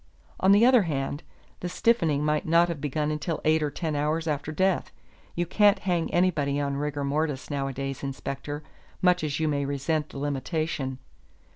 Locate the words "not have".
2.47-2.81